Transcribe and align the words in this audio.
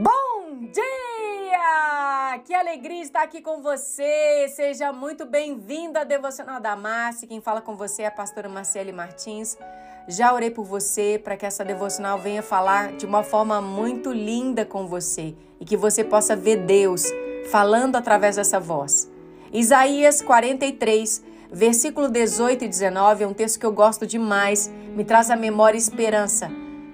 Bom 0.00 0.60
dia! 0.72 2.38
Que 2.44 2.54
alegria 2.54 3.02
estar 3.02 3.22
aqui 3.22 3.42
com 3.42 3.60
você. 3.60 4.46
Seja 4.54 4.92
muito 4.92 5.26
bem-vindo 5.26 5.98
à 5.98 6.04
Devocional 6.04 6.60
da 6.60 6.76
Márcia. 6.76 7.26
Quem 7.26 7.40
fala 7.40 7.60
com 7.60 7.76
você 7.76 8.02
é 8.02 8.06
a 8.06 8.10
pastora 8.12 8.48
Marcele 8.48 8.92
Martins. 8.92 9.58
Já 10.06 10.32
orei 10.32 10.52
por 10.52 10.64
você 10.64 11.20
para 11.22 11.36
que 11.36 11.44
essa 11.44 11.64
devocional 11.64 12.16
venha 12.16 12.44
falar 12.44 12.92
de 12.92 13.06
uma 13.06 13.24
forma 13.24 13.60
muito 13.60 14.12
linda 14.12 14.64
com 14.64 14.86
você 14.86 15.34
e 15.58 15.64
que 15.64 15.76
você 15.76 16.04
possa 16.04 16.36
ver 16.36 16.58
Deus 16.58 17.02
falando 17.50 17.96
através 17.96 18.36
dessa 18.36 18.60
voz. 18.60 19.10
Isaías 19.52 20.22
43, 20.22 21.24
versículo 21.50 22.08
18 22.08 22.66
e 22.66 22.68
19 22.68 23.24
é 23.24 23.26
um 23.26 23.34
texto 23.34 23.58
que 23.58 23.66
eu 23.66 23.72
gosto 23.72 24.06
demais, 24.06 24.70
me 24.94 25.04
traz 25.04 25.28
à 25.28 25.34
memória 25.34 25.76
esperança. 25.76 26.48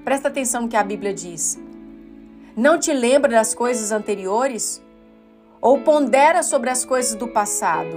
Presta 0.07 0.29
atenção 0.29 0.63
no 0.63 0.69
que 0.71 0.77
a 0.77 0.83
Bíblia 0.83 1.13
diz. 1.13 1.63
Não 2.57 2.79
te 2.79 2.93
lembra 2.93 3.33
das 3.33 3.53
coisas 3.53 3.91
anteriores? 3.91 4.81
Ou 5.61 5.81
pondera 5.81 6.41
sobre 6.41 6.71
as 6.71 6.85
coisas 6.85 7.17
do 7.17 7.27
passado? 7.27 7.97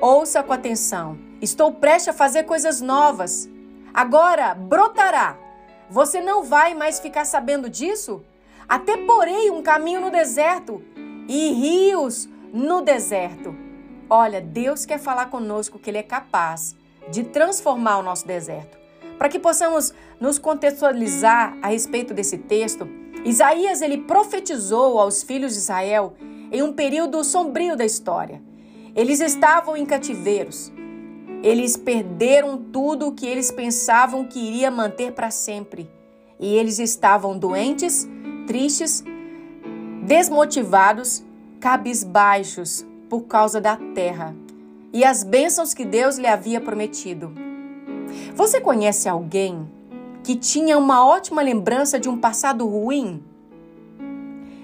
Ouça 0.00 0.40
com 0.40 0.52
atenção. 0.52 1.18
Estou 1.40 1.72
prestes 1.72 2.10
a 2.10 2.12
fazer 2.12 2.44
coisas 2.44 2.80
novas. 2.80 3.50
Agora 3.92 4.54
brotará. 4.54 5.36
Você 5.90 6.20
não 6.20 6.44
vai 6.44 6.74
mais 6.74 7.00
ficar 7.00 7.24
sabendo 7.24 7.68
disso? 7.68 8.22
Até 8.68 8.98
porei 8.98 9.50
um 9.50 9.62
caminho 9.62 10.00
no 10.00 10.12
deserto 10.12 10.80
e 11.28 11.52
rios 11.52 12.28
no 12.52 12.82
deserto. 12.82 13.52
Olha, 14.08 14.40
Deus 14.40 14.86
quer 14.86 15.00
falar 15.00 15.26
conosco 15.26 15.80
que 15.80 15.90
Ele 15.90 15.98
é 15.98 16.04
capaz 16.04 16.76
de 17.10 17.24
transformar 17.24 17.98
o 17.98 18.02
nosso 18.04 18.28
deserto. 18.28 18.78
Para 19.18 19.28
que 19.28 19.40
possamos 19.40 19.92
nos 20.20 20.38
contextualizar 20.38 21.58
a 21.60 21.68
respeito 21.68 22.14
desse 22.14 22.38
texto, 22.38 23.01
Isaías 23.24 23.80
ele 23.80 23.98
profetizou 23.98 24.98
aos 24.98 25.22
filhos 25.22 25.52
de 25.52 25.58
Israel 25.58 26.14
em 26.50 26.62
um 26.62 26.72
período 26.72 27.22
sombrio 27.22 27.76
da 27.76 27.84
história. 27.84 28.42
Eles 28.94 29.20
estavam 29.20 29.76
em 29.76 29.86
cativeiros, 29.86 30.72
eles 31.42 31.76
perderam 31.76 32.58
tudo 32.58 33.08
o 33.08 33.12
que 33.12 33.26
eles 33.26 33.50
pensavam 33.50 34.24
que 34.24 34.38
iria 34.38 34.70
manter 34.70 35.12
para 35.12 35.30
sempre. 35.30 35.90
E 36.38 36.54
eles 36.56 36.78
estavam 36.78 37.38
doentes, 37.38 38.08
tristes, 38.46 39.04
desmotivados, 40.02 41.22
cabisbaixos 41.60 42.84
por 43.08 43.22
causa 43.22 43.60
da 43.60 43.76
terra 43.94 44.34
e 44.92 45.04
as 45.04 45.24
bênçãos 45.24 45.72
que 45.72 45.84
Deus 45.84 46.18
lhe 46.18 46.26
havia 46.26 46.60
prometido. 46.60 47.32
Você 48.34 48.60
conhece 48.60 49.08
alguém 49.08 49.66
que 50.22 50.36
tinha 50.36 50.78
uma 50.78 51.04
ótima 51.04 51.42
lembrança 51.42 51.98
de 51.98 52.08
um 52.08 52.18
passado 52.18 52.66
ruim? 52.66 53.22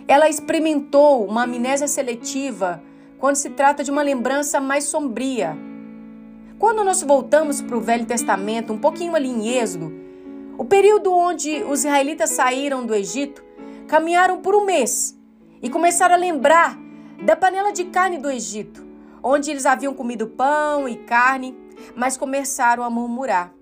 Ela 0.06 0.28
experimentou 0.28 1.27
uma 1.27 1.45
amnésia 1.45 1.89
seletiva 1.89 2.83
quando 3.19 3.37
se 3.37 3.50
trata 3.50 3.83
de 3.84 3.91
uma 3.91 4.03
lembrança 4.03 4.61
mais 4.61 4.84
sombria 4.84 5.56
quando 6.59 6.83
nós 6.83 7.03
voltamos 7.03 7.62
para 7.62 7.77
o 7.77 7.81
Velho 7.81 8.05
Testamento, 8.05 8.73
um 8.73 8.78
pouquinho 8.78 9.15
ali 9.15 9.28
em 9.28 9.48
Êxodo, 9.48 9.92
o 10.59 10.65
período 10.65 11.15
onde 11.15 11.62
os 11.62 11.84
israelitas 11.84 12.31
saíram 12.31 12.84
do 12.84 12.95
Egito, 12.95 13.45
caminharam 13.87 14.41
por 14.41 14.56
um 14.56 14.65
mês 14.65 15.17
e 15.62 15.70
começaram 15.70 16.17
a 16.17 16.19
lembrar 16.19 16.77
da 17.25 17.37
panela 17.37 17.72
de 17.72 17.84
carne 17.84 18.19
do 18.19 18.28
Egito, 18.28 18.84
onde 19.22 19.53
eles 19.53 19.67
haviam 19.67 19.95
comido 19.95 20.27
pão 20.27 20.89
e 20.89 20.97
carne, 20.97 21.56
mas 21.95 22.17
começaram 22.17 22.83
a 22.83 22.91
murmurar. 22.91 23.55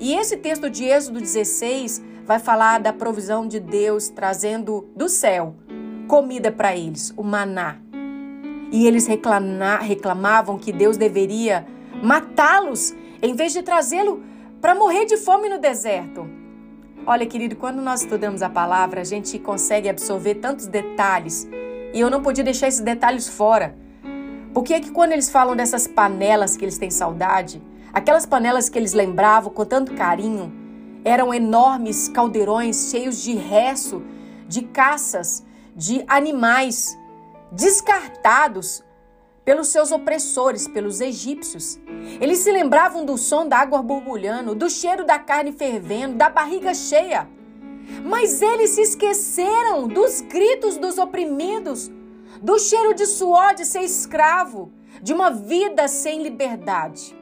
E 0.00 0.14
esse 0.14 0.36
texto 0.36 0.68
de 0.68 0.84
Êxodo 0.84 1.20
16 1.20 2.02
vai 2.24 2.38
falar 2.38 2.80
da 2.80 2.92
provisão 2.92 3.46
de 3.46 3.60
Deus 3.60 4.08
trazendo 4.08 4.88
do 4.96 5.08
céu 5.08 5.54
comida 6.08 6.52
para 6.52 6.76
eles, 6.76 7.12
o 7.16 7.22
maná. 7.22 7.78
E 8.70 8.86
eles 8.86 9.06
reclamavam 9.06 10.58
que 10.58 10.72
Deus 10.72 10.96
deveria 10.96 11.66
matá-los 12.02 12.94
em 13.22 13.34
vez 13.34 13.52
de 13.52 13.62
trazê-lo 13.62 14.22
para 14.60 14.74
morrer 14.74 15.04
de 15.06 15.16
fome 15.16 15.48
no 15.48 15.58
deserto. 15.58 16.28
Olha, 17.06 17.26
querido, 17.26 17.56
quando 17.56 17.80
nós 17.82 18.02
estudamos 18.02 18.42
a 18.42 18.48
palavra, 18.48 19.00
a 19.00 19.04
gente 19.04 19.38
consegue 19.38 19.88
absorver 19.88 20.36
tantos 20.36 20.66
detalhes 20.66 21.48
e 21.92 22.00
eu 22.00 22.10
não 22.10 22.22
podia 22.22 22.42
deixar 22.42 22.68
esses 22.68 22.80
detalhes 22.80 23.28
fora. 23.28 23.76
Porque 24.52 24.74
é 24.74 24.80
que 24.80 24.90
quando 24.90 25.12
eles 25.12 25.28
falam 25.28 25.54
dessas 25.54 25.86
panelas 25.86 26.56
que 26.56 26.64
eles 26.64 26.78
têm 26.78 26.90
saudade, 26.90 27.62
aquelas 27.94 28.26
panelas 28.26 28.68
que 28.68 28.76
eles 28.76 28.92
lembravam 28.92 29.52
com 29.52 29.64
tanto 29.64 29.94
carinho, 29.94 30.52
eram 31.04 31.32
enormes 31.32 32.08
caldeirões 32.08 32.90
cheios 32.90 33.22
de 33.22 33.34
resto, 33.34 34.02
de 34.48 34.62
caças, 34.62 35.44
de 35.76 36.04
animais 36.08 36.98
descartados 37.52 38.82
pelos 39.44 39.68
seus 39.68 39.92
opressores, 39.92 40.66
pelos 40.66 41.00
egípcios. 41.00 41.78
Eles 42.20 42.38
se 42.38 42.50
lembravam 42.50 43.04
do 43.04 43.16
som 43.16 43.46
da 43.46 43.58
água 43.58 43.82
borbulhando, 43.82 44.54
do 44.54 44.68
cheiro 44.68 45.04
da 45.04 45.18
carne 45.18 45.52
fervendo, 45.52 46.16
da 46.16 46.28
barriga 46.28 46.74
cheia. 46.74 47.28
Mas 48.02 48.40
eles 48.40 48.70
se 48.70 48.80
esqueceram 48.80 49.86
dos 49.86 50.22
gritos 50.22 50.78
dos 50.78 50.96
oprimidos, 50.96 51.92
do 52.40 52.58
cheiro 52.58 52.94
de 52.94 53.06
suor 53.06 53.54
de 53.54 53.66
ser 53.66 53.82
escravo, 53.82 54.72
de 55.02 55.12
uma 55.12 55.30
vida 55.30 55.86
sem 55.86 56.22
liberdade. 56.22 57.14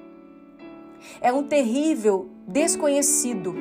É 1.21 1.33
um 1.33 1.43
terrível 1.43 2.29
desconhecido. 2.47 3.55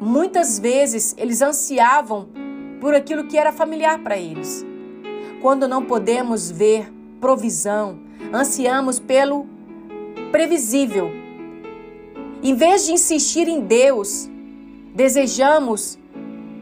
Muitas 0.00 0.58
vezes 0.58 1.14
eles 1.16 1.42
ansiavam 1.42 2.28
por 2.80 2.94
aquilo 2.94 3.28
que 3.28 3.38
era 3.38 3.52
familiar 3.52 4.00
para 4.00 4.16
eles. 4.16 4.64
Quando 5.40 5.68
não 5.68 5.84
podemos 5.84 6.50
ver 6.50 6.92
provisão, 7.20 8.00
ansiamos 8.32 8.98
pelo 8.98 9.46
previsível. 10.30 11.10
Em 12.42 12.54
vez 12.54 12.86
de 12.86 12.92
insistir 12.92 13.46
em 13.46 13.60
Deus, 13.60 14.28
desejamos 14.94 15.98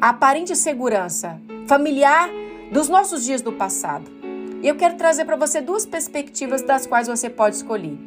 a 0.00 0.10
aparente 0.10 0.54
segurança 0.54 1.40
familiar 1.66 2.28
dos 2.70 2.88
nossos 2.88 3.24
dias 3.24 3.40
do 3.40 3.52
passado. 3.52 4.10
E 4.62 4.68
eu 4.68 4.76
quero 4.76 4.96
trazer 4.96 5.24
para 5.24 5.36
você 5.36 5.60
duas 5.60 5.86
perspectivas 5.86 6.60
das 6.62 6.86
quais 6.86 7.08
você 7.08 7.30
pode 7.30 7.56
escolher. 7.56 7.98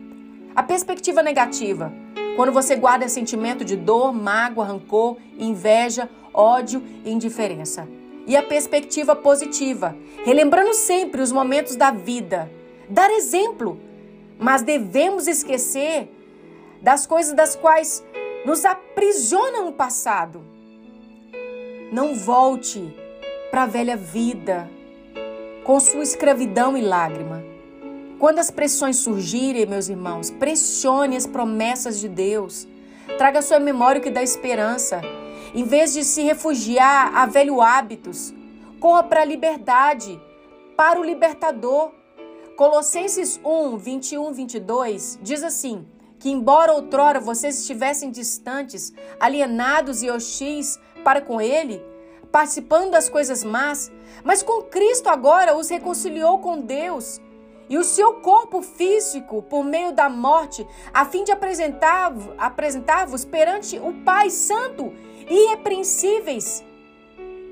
A 0.56 0.62
perspectiva 0.62 1.24
negativa, 1.24 1.92
quando 2.36 2.52
você 2.52 2.76
guarda 2.76 3.08
sentimento 3.08 3.64
de 3.64 3.76
dor, 3.76 4.14
mágoa, 4.14 4.66
rancor, 4.66 5.18
inveja, 5.38 6.10
ódio 6.34 6.82
e 7.06 7.12
indiferença 7.12 7.88
e 8.26 8.36
a 8.36 8.44
perspectiva 8.44 9.16
positiva, 9.16 9.96
relembrando 10.24 10.74
sempre 10.74 11.22
os 11.22 11.32
momentos 11.32 11.76
da 11.76 11.92
vida, 11.92 12.50
dar 12.90 13.10
exemplo, 13.12 13.80
mas 14.40 14.62
devemos 14.62 15.28
esquecer 15.28 16.10
das 16.82 17.06
coisas 17.06 17.34
das 17.34 17.56
quais 17.56 18.04
nos 18.46 18.66
aprisionam 18.66 19.68
o 19.68 19.74
passado. 19.74 20.44
Não 21.92 22.16
volte 22.16 22.96
para 23.52 23.64
a 23.64 23.68
velha 23.68 23.96
vida 23.96 24.70
com 25.64 25.80
sua 25.80 26.04
escravidão 26.04 26.78
e 26.78 26.82
lágrima. 26.82 27.53
Quando 28.24 28.40
as 28.40 28.50
pressões 28.50 28.96
surgirem, 29.00 29.66
meus 29.66 29.90
irmãos, 29.90 30.32
pressione 30.32 31.18
as 31.18 31.28
promessas 31.28 32.00
de 32.00 32.08
Deus. 32.08 32.66
Traga 33.18 33.40
à 33.40 33.42
sua 33.42 33.60
memória 33.60 34.00
o 34.00 34.02
que 34.02 34.10
dá 34.10 34.24
esperança. 34.24 35.02
Em 35.54 35.66
vez 35.66 35.92
de 35.92 36.06
se 36.06 36.22
refugiar 36.22 37.14
a 37.14 37.26
velhos 37.26 37.60
hábitos, 37.60 38.34
corra 38.80 39.04
para 39.04 39.24
a 39.24 39.26
liberdade, 39.26 40.18
para 40.78 41.02
o 41.02 41.04
libertador. 41.04 41.92
Colossenses 42.56 43.42
1, 43.44 43.76
21, 43.76 44.32
22 44.32 45.20
diz 45.22 45.44
assim: 45.44 45.86
que 46.18 46.32
embora 46.32 46.72
outrora 46.72 47.20
vocês 47.20 47.60
estivessem 47.60 48.10
distantes, 48.10 48.94
alienados 49.20 50.02
e 50.02 50.10
hostis 50.10 50.80
para 51.04 51.20
com 51.20 51.42
ele, 51.42 51.84
participando 52.32 52.92
das 52.92 53.10
coisas 53.10 53.44
más, 53.44 53.92
mas 54.24 54.42
com 54.42 54.62
Cristo 54.62 55.10
agora 55.10 55.58
os 55.58 55.68
reconciliou 55.68 56.40
com 56.40 56.62
Deus 56.62 57.20
e 57.74 57.78
o 57.78 57.84
seu 57.84 58.14
corpo 58.14 58.62
físico 58.62 59.42
por 59.42 59.64
meio 59.64 59.92
da 59.92 60.08
morte, 60.08 60.64
a 60.94 61.06
fim 61.06 61.24
de 61.24 61.32
apresentar-vos 61.32 62.30
apresentar 62.38 63.08
perante 63.32 63.80
o 63.80 63.92
Pai 64.06 64.30
Santo, 64.30 64.94
irrepreensíveis 65.28 66.64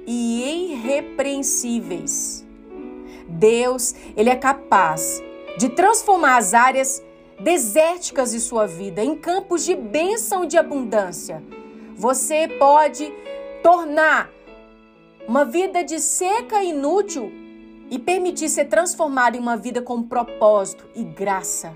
e 0.05 0.73
irrepreensíveis. 0.73 2.45
Deus, 3.27 3.95
ele 4.15 4.29
é 4.29 4.35
capaz 4.35 5.23
de 5.57 5.69
transformar 5.69 6.37
as 6.37 6.53
áreas 6.53 7.03
desérticas 7.39 8.29
de 8.29 8.39
sua 8.39 8.67
vida 8.67 9.03
em 9.03 9.15
campos 9.15 9.65
de 9.65 9.73
bênção 9.73 10.43
e 10.43 10.47
de 10.47 10.55
abundância. 10.55 11.41
Você 11.95 12.47
pode 12.59 13.11
tornar 13.63 14.29
uma 15.27 15.45
vida 15.45 15.83
de 15.83 15.99
seca 15.99 16.63
e 16.63 16.69
inútil 16.69 17.40
e 17.91 17.99
permitir 17.99 18.47
ser 18.47 18.65
transformado 18.65 19.35
em 19.35 19.39
uma 19.39 19.57
vida 19.57 19.81
com 19.81 20.01
propósito 20.01 20.87
e 20.95 21.03
graça. 21.03 21.73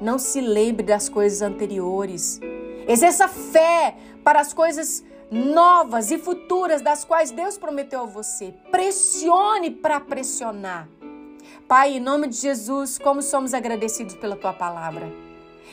Não 0.00 0.16
se 0.16 0.40
lembre 0.40 0.86
das 0.86 1.08
coisas 1.08 1.42
anteriores. 1.42 2.40
Exerça 2.86 3.26
fé 3.26 3.96
para 4.22 4.40
as 4.40 4.54
coisas 4.54 5.04
novas 5.28 6.12
e 6.12 6.18
futuras 6.18 6.80
das 6.80 7.04
quais 7.04 7.32
Deus 7.32 7.58
prometeu 7.58 8.02
a 8.02 8.06
você. 8.06 8.54
Pressione 8.70 9.72
para 9.72 9.98
pressionar. 9.98 10.88
Pai, 11.66 11.96
em 11.96 12.00
nome 12.00 12.28
de 12.28 12.36
Jesus, 12.36 12.96
como 12.96 13.20
somos 13.20 13.52
agradecidos 13.52 14.14
pela 14.14 14.36
tua 14.36 14.52
palavra. 14.52 15.12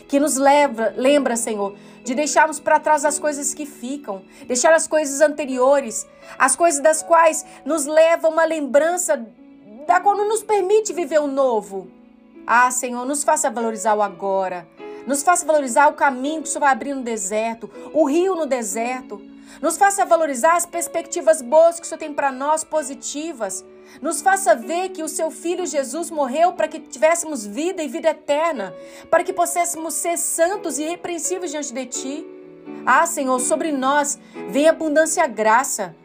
Que 0.08 0.20
nos 0.20 0.36
leva, 0.36 0.94
lembra, 0.96 1.36
Senhor, 1.36 1.76
de 2.04 2.14
deixarmos 2.14 2.60
para 2.60 2.80
trás 2.80 3.04
as 3.04 3.18
coisas 3.18 3.54
que 3.54 3.66
ficam, 3.66 4.22
deixar 4.46 4.74
as 4.74 4.88
coisas 4.88 5.22
anteriores, 5.22 6.08
as 6.38 6.56
coisas 6.56 6.82
das 6.82 7.02
quais 7.02 7.46
nos 7.66 7.86
levam 7.86 8.32
uma 8.32 8.46
lembrança 8.46 9.26
da 9.88 10.00
qual 10.00 10.16
não 10.16 10.28
nos 10.28 10.44
permite 10.44 10.94
viver 10.94 11.20
o 11.20 11.28
novo. 11.28 11.88
Ah, 12.46 12.70
Senhor, 12.70 13.06
nos 13.06 13.24
faça 13.24 13.50
valorizar 13.50 13.96
o 13.96 14.02
agora. 14.02 14.68
Nos 15.08 15.24
faça 15.24 15.46
valorizar 15.46 15.88
o 15.88 15.94
caminho 15.94 16.42
que 16.42 16.48
o 16.48 16.52
Senhor 16.52 16.62
vai 16.62 16.72
abrir 16.72 16.94
no 16.94 17.04
deserto, 17.04 17.70
o 17.94 18.06
rio 18.06 18.36
no 18.36 18.46
deserto. 18.46 19.22
Nos 19.62 19.78
faça 19.78 20.06
valorizar 20.06 20.56
as 20.56 20.66
perspectivas 20.66 21.42
boas 21.42 21.80
que 21.80 21.86
o 21.86 21.90
Senhor 21.90 22.00
tem 22.00 22.14
para 22.14 22.32
nós, 22.32 22.64
positivas. 22.64 23.64
Nos 24.02 24.22
faça 24.22 24.56
ver 24.56 24.90
que 24.90 25.04
o 25.04 25.08
seu 25.08 25.32
filho 25.32 25.66
Jesus 25.66 26.12
morreu 26.12 26.54
para 26.54 26.68
que 26.68 26.80
tivéssemos 26.80 27.46
vida 27.46 27.82
e 27.82 27.88
vida 27.88 28.10
eterna, 28.10 28.74
para 29.10 29.24
que 29.24 29.32
pudéssemos 29.32 29.94
ser 29.94 30.18
santos 30.18 30.78
e 30.78 30.84
irrepreensíveis 30.84 31.52
diante 31.52 31.74
de 31.74 31.86
ti. 31.86 32.28
Ah, 32.86 33.06
Senhor, 33.06 33.40
sobre 33.40 33.72
nós 33.72 34.20
vem 34.50 34.68
abundância 34.68 35.26
graça. 35.28 35.96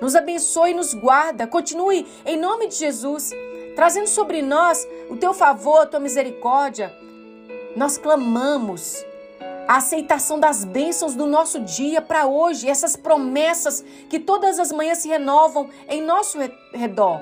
Nos 0.00 0.14
abençoe 0.14 0.70
e 0.70 0.74
nos 0.74 0.94
guarda. 0.94 1.46
Continue 1.46 2.06
em 2.24 2.36
nome 2.36 2.68
de 2.68 2.76
Jesus, 2.76 3.30
trazendo 3.74 4.06
sobre 4.06 4.40
nós 4.40 4.86
o 5.10 5.16
teu 5.16 5.34
favor, 5.34 5.80
a 5.80 5.86
tua 5.86 6.00
misericórdia. 6.00 6.94
Nós 7.76 7.98
clamamos 7.98 9.04
a 9.70 9.76
aceitação 9.76 10.40
das 10.40 10.64
bênçãos 10.64 11.14
do 11.14 11.26
nosso 11.26 11.60
dia 11.60 12.02
para 12.02 12.26
hoje, 12.26 12.68
essas 12.68 12.96
promessas 12.96 13.84
que 14.08 14.18
todas 14.18 14.58
as 14.58 14.72
manhãs 14.72 14.98
se 14.98 15.06
renovam 15.06 15.68
em 15.88 16.02
nosso 16.02 16.38
redor. 16.74 17.20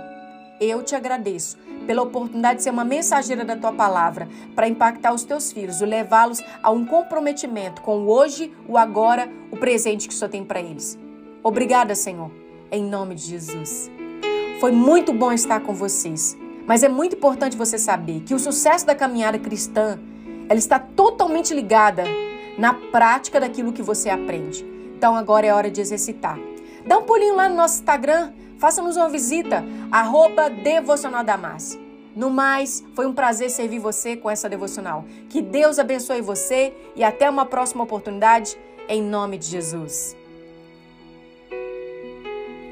Eu 0.58 0.82
te 0.82 0.94
agradeço 0.94 1.58
pela 1.86 2.00
oportunidade 2.00 2.56
de 2.56 2.62
ser 2.62 2.70
uma 2.70 2.86
mensageira 2.86 3.44
da 3.44 3.54
tua 3.54 3.74
palavra 3.74 4.26
para 4.54 4.66
impactar 4.66 5.12
os 5.12 5.24
teus 5.24 5.52
filhos, 5.52 5.82
levá-los 5.82 6.42
a 6.62 6.70
um 6.70 6.86
comprometimento 6.86 7.82
com 7.82 7.98
o 7.98 8.08
hoje, 8.08 8.50
o 8.66 8.78
agora, 8.78 9.28
o 9.50 9.56
presente 9.58 10.08
que 10.08 10.14
o 10.14 10.16
Senhor 10.16 10.30
tem 10.30 10.42
para 10.42 10.58
eles. 10.58 10.98
Obrigada, 11.42 11.94
Senhor, 11.94 12.30
em 12.72 12.82
nome 12.82 13.14
de 13.14 13.24
Jesus. 13.24 13.90
Foi 14.58 14.72
muito 14.72 15.12
bom 15.12 15.32
estar 15.32 15.60
com 15.60 15.74
vocês, 15.74 16.34
mas 16.66 16.82
é 16.82 16.88
muito 16.88 17.14
importante 17.14 17.58
você 17.58 17.76
saber 17.76 18.20
que 18.20 18.32
o 18.32 18.38
sucesso 18.38 18.86
da 18.86 18.94
caminhada 18.94 19.38
cristã 19.38 19.98
ela 20.48 20.58
está 20.58 20.78
totalmente 20.78 21.52
ligada 21.52 22.04
na 22.58 22.74
prática 22.74 23.40
daquilo 23.40 23.72
que 23.72 23.82
você 23.82 24.10
aprende. 24.10 24.66
Então 24.96 25.14
agora 25.14 25.46
é 25.46 25.54
hora 25.54 25.70
de 25.70 25.80
exercitar. 25.80 26.38
Dá 26.84 26.98
um 26.98 27.04
pulinho 27.04 27.36
lá 27.36 27.48
no 27.48 27.54
nosso 27.54 27.76
Instagram, 27.76 28.32
faça-nos 28.58 28.96
uma 28.96 29.08
visita, 29.08 29.64
arroba 29.92 30.50
Devocional 30.50 31.24
No 32.16 32.30
mais, 32.30 32.84
foi 32.94 33.06
um 33.06 33.12
prazer 33.12 33.48
servir 33.48 33.78
você 33.78 34.16
com 34.16 34.28
essa 34.28 34.48
devocional. 34.48 35.04
Que 35.28 35.40
Deus 35.40 35.78
abençoe 35.78 36.20
você 36.20 36.74
e 36.96 37.04
até 37.04 37.30
uma 37.30 37.46
próxima 37.46 37.84
oportunidade, 37.84 38.58
em 38.88 39.00
nome 39.00 39.38
de 39.38 39.46
Jesus. 39.46 40.16